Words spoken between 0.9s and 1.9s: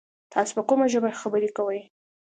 ژبه خبري کوی؟